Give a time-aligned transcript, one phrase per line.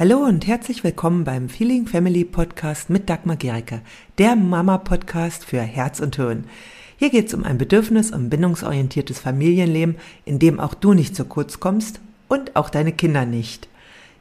[0.00, 3.80] Hallo und herzlich willkommen beim Feeling Family Podcast mit Dagmar Gericke,
[4.18, 6.44] der Mama-Podcast für Herz und Hirn.
[6.98, 11.24] Hier geht es um ein bedürfnis- und bindungsorientiertes Familienleben, in dem auch du nicht zu
[11.24, 13.68] kurz kommst und auch deine Kinder nicht.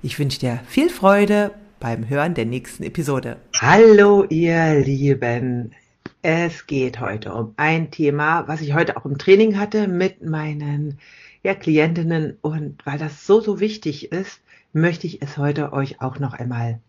[0.02, 3.38] Ich wünsche dir viel Freude beim Hören der nächsten Episode.
[3.62, 5.74] Hallo ihr Lieben.
[6.24, 10.98] Es geht heute um ein Thema, was ich heute auch im Training hatte mit meinen
[11.44, 14.42] ja, Klientinnen und weil das so, so wichtig ist,
[14.74, 16.80] möchte ich es heute euch auch noch einmal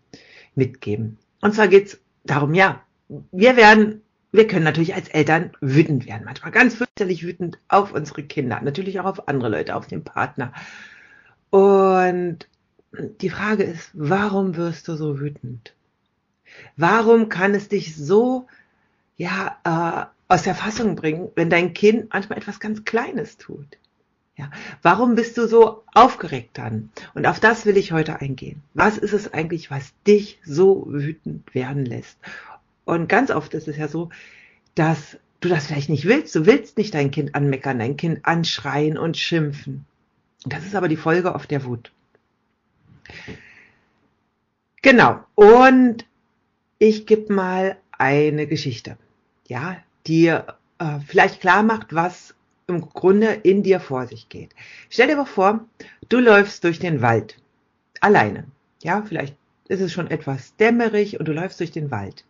[0.55, 1.19] mitgeben.
[1.41, 2.83] Und zwar geht es darum, ja,
[3.33, 8.23] wir werden, wir können natürlich als Eltern wütend werden, manchmal ganz fürchterlich wütend auf unsere
[8.23, 10.53] Kinder, natürlich auch auf andere Leute, auf den Partner.
[11.51, 12.47] Und
[12.93, 15.75] die Frage ist, warum wirst du so wütend?
[16.77, 18.47] Warum kann es dich so,
[19.17, 23.79] ja, äh, aus der Fassung bringen, wenn dein Kind manchmal etwas ganz Kleines tut?
[24.39, 24.53] Ja,
[24.83, 26.91] warum bist du so aufgeregt dann?
[27.15, 28.63] Und auf das will ich heute eingehen.
[28.73, 32.19] Was ist es eigentlich, was dich so wütend werden lässt?
[32.85, 34.11] Und ganz oft ist es ja so,
[34.77, 36.37] dass du das vielleicht nicht willst.
[36.37, 39.87] Du willst nicht dein Kind anmeckern, dein Kind anschreien und schimpfen.
[40.47, 41.91] Das ist aber die Folge auf der Wut.
[44.83, 45.19] Genau.
[45.35, 46.07] Und
[46.79, 48.97] ich gebe mal eine Geschichte,
[49.49, 50.43] ja, die äh,
[51.05, 52.37] vielleicht klar macht, was
[52.69, 54.55] im Grunde in dir vor sich geht.
[54.91, 55.67] Stell dir mal vor,
[56.09, 57.41] du läufst durch den Wald.
[58.01, 58.47] Alleine.
[58.83, 59.37] Ja, vielleicht
[59.69, 62.25] ist es schon etwas dämmerig und du läufst durch den Wald.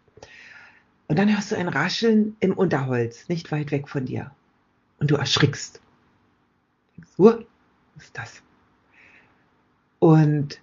[1.08, 4.30] Und dann hörst du ein Rascheln im Unterholz, nicht weit weg von dir.
[5.00, 5.80] Und du erschrickst.
[7.18, 7.44] Uh,
[7.94, 8.42] was ist das?
[9.98, 10.60] Und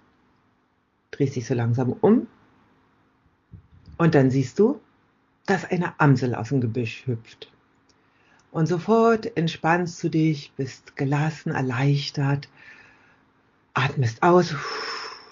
[1.10, 2.26] drehst dich so langsam um.
[3.98, 4.80] Und dann siehst du,
[5.44, 7.50] dass eine Amsel aus dem Gebüsch hüpft.
[8.56, 12.48] Und sofort entspannst du dich, bist gelassen, erleichtert,
[13.74, 14.54] atmest aus.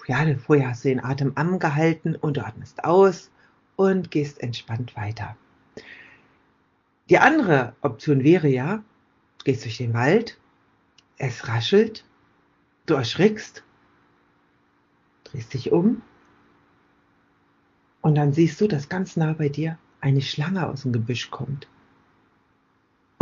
[0.05, 3.31] Ja, vorher hast du den Atem angehalten und du atmest aus
[3.77, 5.35] und gehst entspannt weiter.
[7.09, 8.83] Die andere Option wäre ja,
[9.39, 10.37] du gehst durch den Wald,
[11.17, 12.05] es raschelt,
[12.85, 13.63] du erschrickst,
[15.23, 16.03] drehst dich um
[18.01, 21.67] und dann siehst du, dass ganz nah bei dir eine Schlange aus dem Gebüsch kommt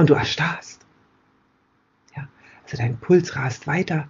[0.03, 0.85] und du erstarrst.
[2.13, 2.27] Ja,
[2.65, 4.09] also dein Puls rast weiter.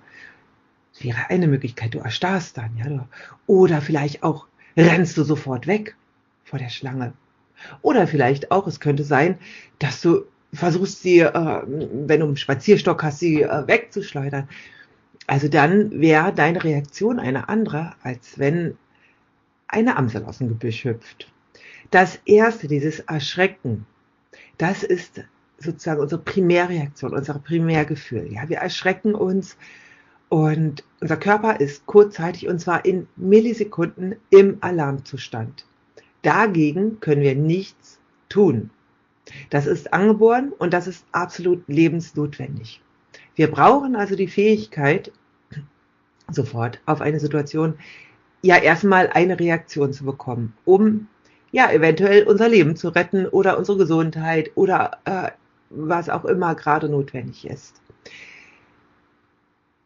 [0.92, 3.08] Das wäre eine Möglichkeit, du erstarrst dann, ja.
[3.46, 5.96] Oder vielleicht auch rennst du sofort weg
[6.46, 7.14] vor der Schlange.
[7.84, 9.38] Oder vielleicht auch, es könnte sein,
[9.78, 14.50] dass du versuchst, sie, äh, wenn du einen Spazierstock hast, sie äh, wegzuschleudern.
[15.28, 18.80] Also dann wäre deine Reaktion eine andere, als wenn
[19.68, 21.32] eine Amsel aus dem Gebüsch hüpft.
[21.92, 23.86] Das erste, dieses Erschrecken,
[24.58, 25.24] das ist
[25.64, 28.32] sozusagen unsere Primärreaktion, unser Primärgefühl.
[28.32, 29.58] Ja, wir erschrecken uns
[30.30, 35.66] und unser Körper ist kurzzeitig und zwar in Millisekunden im Alarmzustand.
[36.24, 38.70] Dagegen können wir nichts tun.
[39.50, 42.82] Das ist angeboren und das ist absolut lebensnotwendig.
[43.36, 45.12] Wir brauchen also die Fähigkeit,
[46.32, 47.76] sofort auf eine Situation
[48.42, 51.08] ja erstmal eine Reaktion zu bekommen, um
[51.52, 55.32] ja eventuell unser Leben zu retten oder unsere Gesundheit oder äh,
[55.76, 57.82] was auch immer gerade notwendig ist.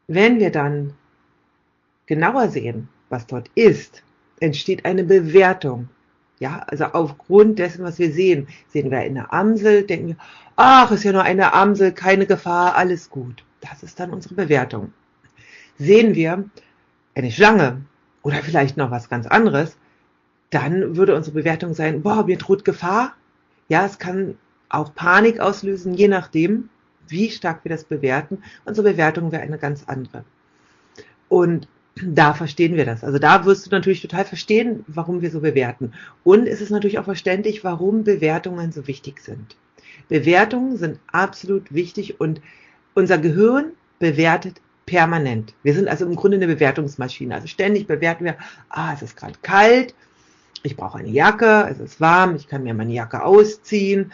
[0.08, 0.94] Wenn wir dann
[2.06, 4.04] genauer sehen, was dort ist,
[4.40, 5.90] entsteht eine Bewertung.
[6.40, 10.18] Ja, also aufgrund dessen, was wir sehen, sehen wir eine Amsel, denken wir,
[10.56, 13.44] ach, ist ja nur eine Amsel, keine Gefahr, alles gut.
[13.62, 14.94] Das ist dann unsere Bewertung.
[15.78, 16.46] Sehen wir
[17.16, 17.82] eine Schlange
[18.22, 19.78] oder vielleicht noch was ganz anderes,
[20.50, 23.14] dann würde unsere Bewertung sein, boah, mir droht Gefahr.
[23.68, 24.38] Ja, es kann
[24.70, 26.70] auch Panik auslösen, je nachdem,
[27.08, 28.44] wie stark wir das bewerten.
[28.66, 30.24] Unsere Bewertung wäre eine ganz andere.
[31.30, 31.68] Und
[32.04, 33.04] da verstehen wir das.
[33.04, 35.94] Also da wirst du natürlich total verstehen, warum wir so bewerten.
[36.24, 39.56] Und es ist natürlich auch verständlich, warum Bewertungen so wichtig sind.
[40.10, 42.42] Bewertungen sind absolut wichtig und
[42.94, 45.54] unser Gehirn bewertet permanent.
[45.64, 47.36] Wir sind also im Grunde eine Bewertungsmaschine.
[47.36, 48.38] Also ständig bewerten wir,
[48.70, 49.94] ah, es ist gerade kalt,
[50.64, 54.12] ich brauche eine Jacke, es ist warm, ich kann mir meine Jacke ausziehen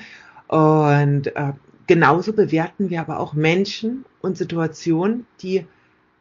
[0.54, 1.54] und äh,
[1.88, 5.66] genauso bewerten wir aber auch Menschen und Situationen, die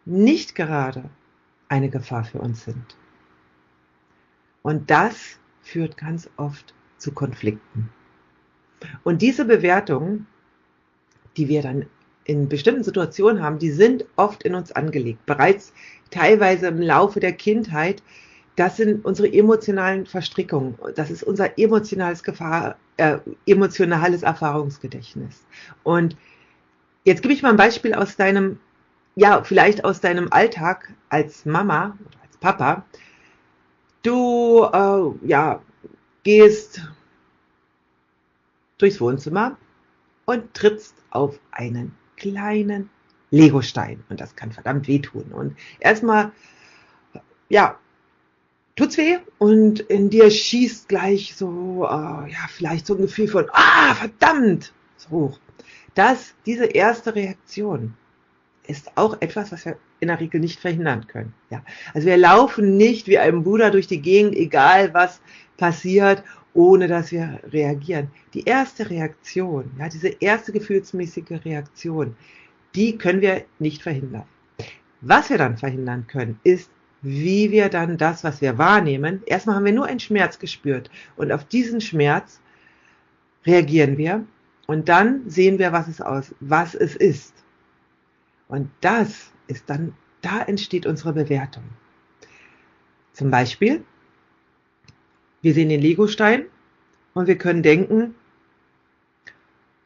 [0.07, 1.11] nicht gerade
[1.69, 2.97] eine Gefahr für uns sind.
[4.63, 7.91] Und das führt ganz oft zu Konflikten.
[9.05, 10.27] Und diese Bewertungen,
[11.37, 11.85] die wir dann
[12.25, 15.27] in bestimmten Situationen haben, die sind oft in uns angelegt.
[15.27, 15.75] Bereits
[16.11, 18.03] teilweise im Laufe der Kindheit
[18.63, 20.79] das sind unsere emotionalen Verstrickungen.
[20.95, 25.45] Das ist unser emotionales Gefahr, äh, emotionales Erfahrungsgedächtnis.
[25.83, 26.17] Und
[27.03, 28.61] jetzt gebe ich mal ein Beispiel aus deinem,
[29.17, 32.85] ja, vielleicht aus deinem Alltag als Mama oder als Papa,
[34.05, 35.61] du äh, ja,
[36.23, 36.83] gehst
[38.79, 39.59] durchs Wohnzimmer
[40.25, 42.91] und trittst auf einen kleinen
[43.33, 44.05] Legostein.
[44.09, 45.33] Und das kann verdammt wehtun.
[45.33, 46.31] Und erstmal,
[47.49, 47.77] ja,
[48.77, 53.47] tut's weh und in dir schießt gleich so, äh, ja, vielleicht so ein Gefühl von,
[53.53, 55.41] ah, verdammt, so hoch.
[55.95, 57.95] Das, diese erste Reaktion
[58.67, 61.35] ist auch etwas, was wir in der Regel nicht verhindern können.
[61.51, 61.63] Ja,
[61.95, 65.21] also wir laufen nicht wie ein Buddha durch die Gegend, egal was
[65.57, 68.11] passiert, ohne dass wir reagieren.
[68.35, 72.17] Die erste Reaktion, ja, diese erste gefühlsmäßige Reaktion,
[72.75, 74.25] die können wir nicht verhindern.
[75.01, 76.71] Was wir dann verhindern können, ist,
[77.03, 81.33] wie wir dann das, was wir wahrnehmen, erstmal haben wir nur einen Schmerz gespürt und
[81.33, 82.41] auf diesen Schmerz
[83.45, 84.25] reagieren wir
[84.67, 87.35] und dann sehen wir, was es aus, was es ist.
[88.49, 91.65] Und das ist dann, da entsteht unsere Bewertung.
[93.13, 93.85] Zum Beispiel,
[95.43, 96.47] wir sehen den Legostein
[97.15, 98.15] und wir können denken,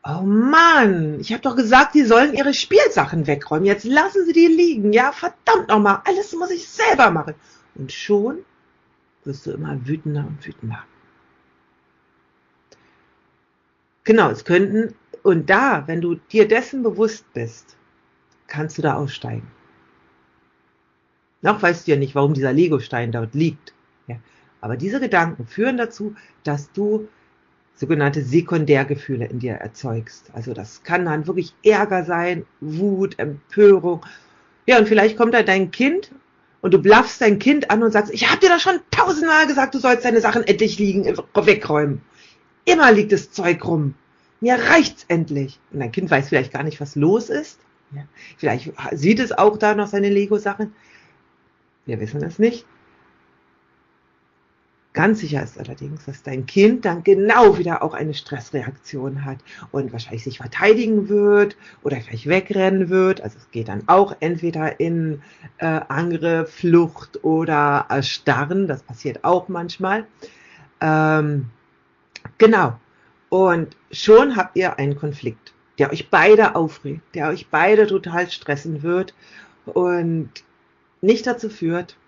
[0.09, 3.67] oh Mann, ich habe doch gesagt, die sollen ihre Spielsachen wegräumen.
[3.67, 4.93] Jetzt lassen sie die liegen.
[4.93, 7.35] Ja, verdammt nochmal, alles muss ich selber machen.
[7.75, 8.45] Und schon
[9.25, 10.85] wirst du immer wütender und wütender.
[14.05, 14.95] Genau, es könnten,
[15.25, 17.77] und da, wenn du dir dessen bewusst bist,
[18.47, 19.51] kannst du da aussteigen.
[21.43, 23.75] Noch weißt du ja nicht, warum dieser Legostein dort liegt.
[24.07, 24.17] Ja.
[24.61, 26.15] Aber diese Gedanken führen dazu,
[26.45, 27.09] dass du
[27.77, 30.31] sogenannte Sekundärgefühle in dir erzeugst.
[30.33, 34.05] Also das kann dann wirklich Ärger sein, Wut, Empörung.
[34.67, 36.11] Ja, und vielleicht kommt da dein Kind
[36.63, 39.75] und du blaffst dein Kind an und sagst, ich habe dir doch schon tausendmal gesagt,
[39.75, 42.01] du sollst deine Sachen endlich liegen, wegräumen.
[42.65, 43.95] Immer liegt das Zeug rum.
[44.41, 45.61] Mir reicht's endlich.
[45.71, 47.61] Und dein Kind weiß vielleicht gar nicht, was los ist.
[47.95, 48.03] Ja.
[48.37, 50.75] Vielleicht sieht es auch da noch seine Lego-Sachen.
[51.85, 52.67] Wir wissen es nicht.
[54.97, 59.37] Ganz sicher ist allerdings, dass dein Kind dann genau wieder auch eine Stressreaktion hat
[59.71, 63.21] und wahrscheinlich sich verteidigen wird oder gleich wegrennen wird.
[63.21, 65.21] Also es geht dann auch entweder in
[65.59, 68.69] äh, Angriff, Flucht oder Erstarren.
[68.69, 70.07] Das passiert auch manchmal.
[70.81, 71.51] Ähm,
[72.39, 72.81] genau.
[73.29, 78.83] Und schon habt ihr einen Konflikt, der euch beide aufregt, der euch beide total stressen
[78.83, 79.13] wird
[79.67, 80.31] und
[81.03, 81.99] nicht dazu führt,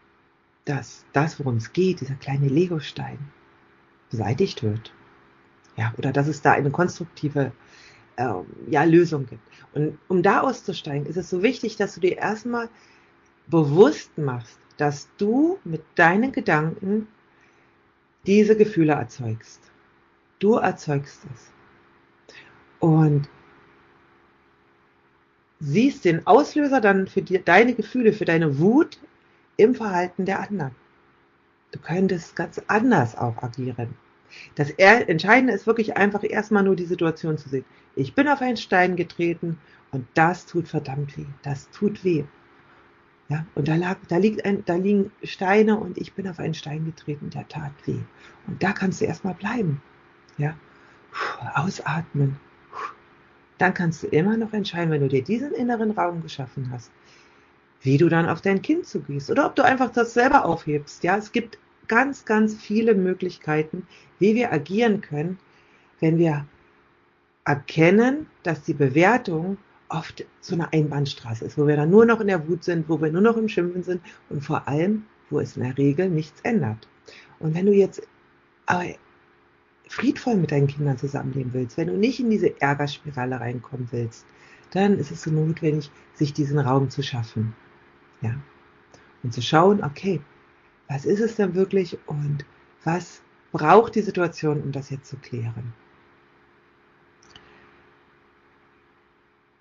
[0.69, 3.19] dass das, worum es geht, dieser kleine Legostein,
[4.11, 4.93] beseitigt wird.
[5.77, 7.53] Ja, oder dass es da eine konstruktive
[8.17, 9.43] ähm, ja, Lösung gibt.
[9.73, 12.69] Und um da auszusteigen, ist es so wichtig, dass du dir erstmal
[13.47, 17.09] bewusst machst, dass du mit deinen Gedanken
[18.27, 19.61] diese Gefühle erzeugst.
[20.39, 21.53] Du erzeugst es.
[22.81, 23.29] Und
[25.61, 28.99] siehst den Auslöser dann für die, deine Gefühle, für deine Wut
[29.59, 30.75] im Verhalten der anderen.
[31.73, 33.95] Du könntest ganz anders auch agieren.
[34.55, 37.65] Das Entscheidende ist wirklich einfach erstmal nur die Situation zu sehen.
[37.95, 39.59] Ich bin auf einen Stein getreten
[39.91, 41.27] und das tut verdammt weh.
[41.43, 42.25] Das tut weh.
[43.29, 46.55] Ja, und da, lag, da, liegt ein, da liegen Steine und ich bin auf einen
[46.55, 48.01] Stein getreten, der tat weh.
[48.47, 49.83] Und da kannst du erstmal bleiben.
[50.39, 50.57] Ja,
[51.55, 52.39] ausatmen.
[53.59, 56.91] Dann kannst du immer noch entscheiden, wenn du dir diesen inneren Raum geschaffen hast,
[57.81, 61.05] wie du dann auf dein Kind zugehst oder ob du einfach das selber aufhebst.
[61.05, 63.87] Ja, es gibt ganz, ganz viele Möglichkeiten,
[64.19, 65.39] wie wir agieren können,
[66.01, 66.45] wenn wir
[67.45, 72.27] erkennen, dass die Bewertung oft so eine Einbahnstraße ist, wo wir dann nur noch in
[72.27, 75.57] der Wut sind, wo wir nur noch im Schimpfen sind und vor allem, wo es
[75.57, 76.87] in der Regel nichts ändert.
[77.39, 78.07] Und wenn du jetzt
[79.89, 84.27] friedvoll mit deinen Kindern zusammenleben willst, wenn du nicht in diese Ärgerspirale reinkommen willst,
[84.73, 87.57] dann ist es so notwendig, sich diesen Raum zu schaffen.
[88.21, 88.35] Ja.
[89.23, 90.21] Und zu schauen, okay,
[90.89, 92.45] was ist es denn wirklich und
[92.85, 93.23] was
[93.53, 95.73] braucht die Situation, um das jetzt zu klären.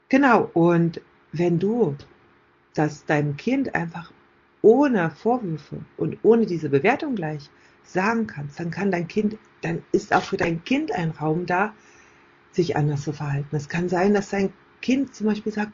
[0.09, 1.95] Genau, und wenn du
[2.73, 4.11] das deinem Kind einfach
[4.61, 7.49] ohne Vorwürfe und ohne diese Bewertung gleich
[7.83, 11.73] sagen kannst, dann kann dein Kind, dann ist auch für dein Kind ein Raum da,
[12.51, 13.55] sich anders zu verhalten.
[13.55, 15.73] Es kann sein, dass dein Kind zum Beispiel sagt,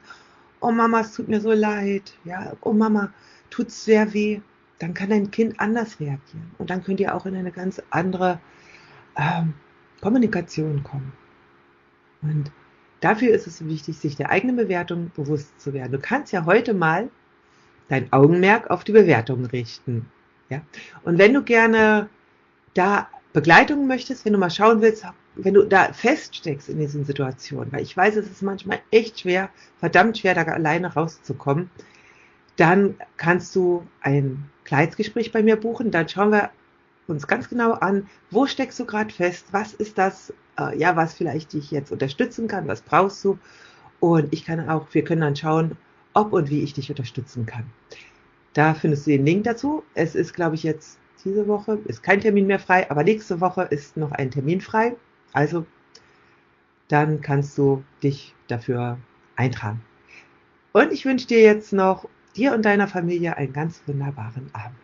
[0.64, 3.14] oh Mama, es tut mir so leid, ja, oh Mama,
[3.50, 4.42] tut es sehr weh,
[4.80, 8.40] dann kann dein Kind anders reagieren und dann könnt ihr auch in eine ganz andere
[9.16, 9.54] ähm,
[10.02, 11.14] Kommunikation kommen.
[12.22, 12.52] Und
[13.02, 15.92] dafür ist es wichtig, sich der eigenen Bewertung bewusst zu werden.
[15.92, 17.10] Du kannst ja heute mal
[17.90, 20.10] dein Augenmerk auf die Bewertung richten.
[20.50, 20.62] Ja?
[21.04, 22.10] Und wenn du gerne
[22.74, 27.72] da Begleitung möchtest, wenn du mal schauen willst, wenn du da feststeckst in diesen Situationen,
[27.72, 29.50] weil ich weiß, es ist manchmal echt schwer,
[29.80, 31.72] verdammt schwer, da alleine rauszukommen,
[32.58, 35.90] dann kannst du ein Klarheitsgespräch bei mir buchen.
[35.90, 36.52] Dann schauen wir
[37.08, 41.16] uns ganz genau an, wo steckst du gerade fest, was ist das, äh, ja, was
[41.16, 43.40] vielleicht dich jetzt unterstützen kann, was brauchst du.
[44.00, 45.78] Und ich kann auch, wir können dann schauen,
[46.14, 47.66] ob und wie ich dich unterstützen kann.
[48.54, 49.84] Da findest du den Link dazu.
[49.96, 53.64] Es ist, glaube ich, jetzt diese Woche, ist kein Termin mehr frei, aber nächste Woche
[53.64, 54.96] ist noch ein Termin frei.
[55.32, 55.66] Also
[56.88, 58.98] dann kannst du dich dafür
[59.36, 59.82] eintragen.
[60.74, 64.78] Und ich wünsche dir jetzt noch, dir und deiner Familie einen ganz wunderbaren Abend.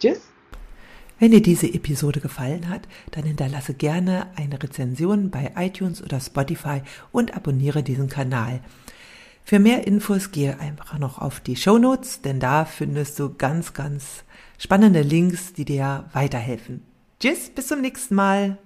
[0.00, 0.30] Tschüss.
[1.18, 6.82] Wenn dir diese Episode gefallen hat, dann hinterlasse gerne eine Rezension bei iTunes oder Spotify
[7.12, 8.60] und abonniere diesen Kanal.
[9.44, 13.74] Für mehr Infos gehe einfach noch auf die Show Notes, denn da findest du ganz,
[13.74, 14.24] ganz
[14.58, 16.82] spannende Links, die dir weiterhelfen.
[17.20, 18.58] Tschüss, bis zum nächsten Mal.